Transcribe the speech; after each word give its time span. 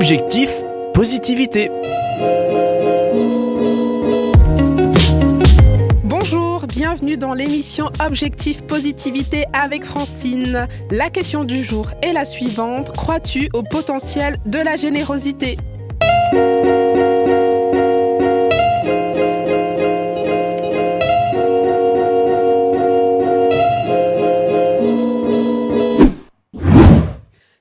Objectif 0.00 0.50
positivité. 0.94 1.70
Bonjour, 6.04 6.64
bienvenue 6.66 7.18
dans 7.18 7.34
l'émission 7.34 7.90
Objectif 8.02 8.62
Positivité 8.62 9.44
avec 9.52 9.84
Francine. 9.84 10.68
La 10.90 11.10
question 11.10 11.44
du 11.44 11.62
jour 11.62 11.90
est 12.02 12.14
la 12.14 12.24
suivante. 12.24 12.96
Crois-tu 12.96 13.50
au 13.52 13.62
potentiel 13.62 14.38
de 14.46 14.58
la 14.58 14.76
générosité? 14.76 15.58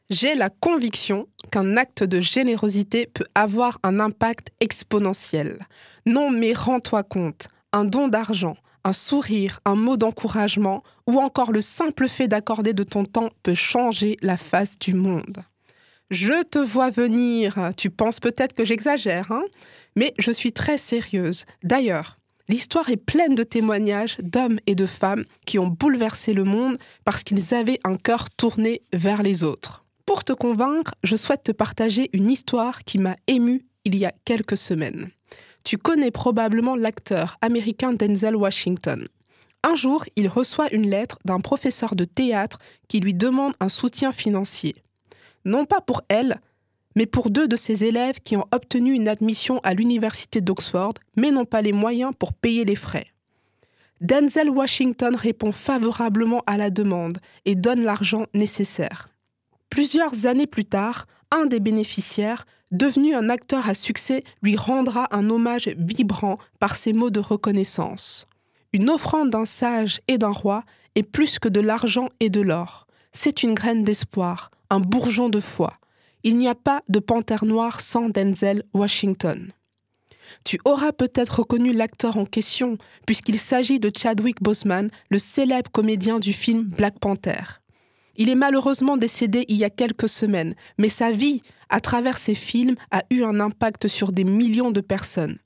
J'ai 0.10 0.34
la 0.34 0.50
conviction 0.50 1.28
qu'un 1.52 1.78
acte 1.78 2.04
de 2.04 2.20
générosité 2.20 3.06
peut 3.06 3.28
avoir 3.36 3.78
un 3.84 4.00
impact 4.00 4.50
exponentiel. 4.60 5.60
Non 6.08 6.32
mais 6.32 6.54
rends-toi 6.54 7.04
compte, 7.04 7.48
un 7.74 7.86
don 7.86 8.08
d'argent, 8.08 8.58
un 8.84 8.94
sourire, 8.94 9.60
un 9.66 9.76
mot 9.76 9.98
d'encouragement 9.98 10.84
ou 11.06 11.20
encore 11.20 11.52
le 11.52 11.62
simple 11.62 12.08
fait 12.08 12.28
d'accorder 12.28 12.74
de 12.74 12.82
ton 12.82 13.06
temps 13.06 13.30
peut 13.44 13.54
changer 13.54 14.18
la 14.24 14.36
face 14.36 14.80
du 14.80 14.96
monde. 14.96 15.44
Je 16.10 16.42
te 16.42 16.58
vois 16.58 16.90
venir, 16.90 17.70
tu 17.78 17.92
penses 17.92 18.20
peut-être 18.20 18.54
que 18.54 18.66
j'exagère, 18.66 19.32
hein 19.32 19.44
mais 19.96 20.16
je 20.18 20.32
suis 20.32 20.54
très 20.54 20.80
sérieuse. 20.80 21.46
D'ailleurs, 21.62 22.18
l'histoire 22.48 22.90
est 22.90 22.98
pleine 22.98 23.36
de 23.36 23.44
témoignages 23.44 24.18
d'hommes 24.24 24.60
et 24.66 24.74
de 24.74 24.88
femmes 24.88 25.26
qui 25.46 25.60
ont 25.60 25.68
bouleversé 25.68 26.34
le 26.34 26.46
monde 26.46 26.80
parce 27.06 27.24
qu'ils 27.24 27.54
avaient 27.54 27.80
un 27.84 27.96
cœur 27.96 28.32
tourné 28.32 28.82
vers 28.92 29.22
les 29.22 29.44
autres. 29.44 29.86
Pour 30.10 30.24
te 30.24 30.34
convaincre, 30.34 30.96
je 31.04 31.16
souhaite 31.16 31.44
te 31.44 31.52
partager 31.52 32.10
une 32.14 32.32
histoire 32.32 32.84
qui 32.84 32.98
m'a 32.98 33.16
émue 33.28 33.68
il 33.86 33.96
y 33.96 34.08
a 34.08 34.12
quelques 34.26 34.58
semaines. 34.58 35.12
Tu 35.64 35.78
connais 35.78 36.10
probablement 36.10 36.76
l'acteur 36.76 37.38
américain 37.44 37.94
Denzel 37.94 38.36
Washington. 38.36 39.08
Un 39.62 39.76
jour, 39.76 40.04
il 40.16 40.28
reçoit 40.28 40.74
une 40.74 40.90
lettre 40.90 41.20
d'un 41.26 41.40
professeur 41.40 41.94
de 41.94 42.06
théâtre 42.06 42.58
qui 42.88 43.00
lui 43.00 43.14
demande 43.14 43.54
un 43.60 43.70
soutien 43.70 44.12
financier. 44.12 44.74
Non 45.46 45.66
pas 45.66 45.80
pour 45.80 46.02
elle, 46.08 46.42
mais 46.96 47.06
pour 47.06 47.30
deux 47.30 47.48
de 47.48 47.56
ses 47.56 47.84
élèves 47.84 48.20
qui 48.20 48.36
ont 48.36 48.48
obtenu 48.52 48.94
une 48.94 49.08
admission 49.08 49.60
à 49.60 49.76
l'université 49.76 50.42
d'Oxford, 50.42 50.96
mais 51.18 51.30
n'ont 51.30 51.46
pas 51.46 51.62
les 51.62 51.72
moyens 51.72 52.14
pour 52.18 52.34
payer 52.34 52.66
les 52.66 52.76
frais. 52.76 53.06
Denzel 54.02 54.50
Washington 54.50 55.16
répond 55.16 55.52
favorablement 55.52 56.42
à 56.48 56.58
la 56.58 56.72
demande 56.72 57.20
et 57.46 57.54
donne 57.54 57.84
l'argent 57.84 58.26
nécessaire. 58.34 59.09
Plusieurs 59.70 60.26
années 60.26 60.48
plus 60.48 60.66
tard, 60.66 61.06
un 61.32 61.46
des 61.46 61.60
bénéficiaires, 61.60 62.46
devenu 62.72 63.16
un 63.16 63.30
acteur 63.30 63.68
à 63.68 63.74
succès, 63.74 64.24
lui 64.42 64.56
rendra 64.56 65.08
un 65.12 65.30
hommage 65.30 65.70
vibrant 65.78 66.38
par 66.60 66.76
ses 66.76 66.94
mots 66.94 67.10
de 67.10 67.20
reconnaissance. 67.20 68.28
Une 68.74 68.90
offrande 68.90 69.32
d'un 69.32 69.46
sage 69.46 70.02
et 70.08 70.18
d'un 70.18 70.32
roi 70.32 70.64
est 70.96 71.04
plus 71.04 71.40
que 71.40 71.50
de 71.50 71.60
l'argent 71.60 72.10
et 72.20 72.30
de 72.30 72.42
l'or. 72.42 72.88
C'est 73.12 73.44
une 73.44 73.54
graine 73.54 73.84
d'espoir, 73.84 74.52
un 74.70 74.80
bourgeon 74.80 75.30
de 75.30 75.40
foi. 75.40 75.74
Il 76.24 76.38
n'y 76.38 76.48
a 76.48 76.56
pas 76.56 76.84
de 76.90 77.00
panthère 77.00 77.46
noire 77.46 77.82
sans 77.82 78.10
Denzel 78.10 78.64
Washington. 78.74 79.52
Tu 80.44 80.60
auras 80.66 80.92
peut-être 80.92 81.40
reconnu 81.40 81.74
l'acteur 81.74 82.18
en 82.18 82.26
question, 82.26 82.78
puisqu'il 83.08 83.40
s'agit 83.40 83.80
de 83.80 83.92
Chadwick 83.96 84.44
Boseman, 84.44 84.90
le 85.10 85.18
célèbre 85.18 85.72
comédien 85.72 86.20
du 86.20 86.34
film 86.34 86.64
Black 86.64 87.00
Panther. 87.00 87.60
Il 88.20 88.30
est 88.30 88.36
malheureusement 88.36 88.98
décédé 88.98 89.46
il 89.48 89.56
y 89.56 89.64
a 89.64 89.70
quelques 89.70 90.10
semaines, 90.10 90.54
mais 90.78 90.90
sa 90.90 91.14
vie, 91.14 91.42
à 91.70 91.80
travers 91.80 92.18
ses 92.18 92.36
films, 92.36 92.76
a 92.92 93.02
eu 93.10 93.24
un 93.24 93.40
impact 93.40 93.88
sur 93.88 94.12
des 94.12 94.26
millions 94.26 94.72
de 94.72 94.82
personnes. 94.82 95.40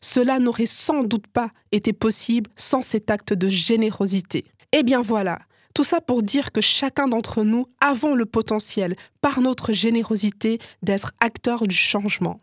Cela 0.00 0.38
n'aurait 0.38 0.64
sans 0.64 1.02
doute 1.02 1.26
pas 1.26 1.50
été 1.72 1.92
possible 1.92 2.48
sans 2.56 2.82
cet 2.82 3.10
acte 3.10 3.32
de 3.32 3.48
générosité. 3.48 4.44
Eh 4.70 4.84
bien 4.84 5.02
voilà, 5.02 5.40
tout 5.74 5.82
ça 5.82 6.00
pour 6.00 6.22
dire 6.22 6.52
que 6.52 6.60
chacun 6.60 7.08
d'entre 7.08 7.42
nous 7.42 7.66
avons 7.80 8.14
le 8.14 8.26
potentiel, 8.26 8.94
par 9.20 9.40
notre 9.40 9.72
générosité, 9.72 10.60
d'être 10.84 11.10
acteur 11.20 11.66
du 11.66 11.74
changement. 11.74 12.38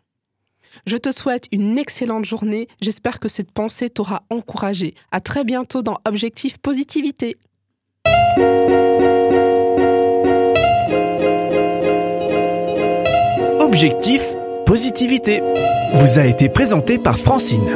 Je 0.86 0.98
te 0.98 1.12
souhaite 1.12 1.46
une 1.50 1.78
excellente 1.78 2.26
journée. 2.26 2.68
J'espère 2.82 3.18
que 3.18 3.28
cette 3.28 3.52
pensée 3.52 3.88
t'aura 3.88 4.22
encouragé. 4.28 4.94
À 5.12 5.20
très 5.20 5.44
bientôt 5.44 5.80
dans 5.80 5.96
Objectif 6.04 6.58
Positivité. 6.58 7.38
Objectif 13.68 14.22
positivité 14.64 15.42
vous 15.92 16.18
a 16.18 16.24
été 16.24 16.48
présenté 16.48 16.96
par 16.96 17.18
Francine. 17.18 17.68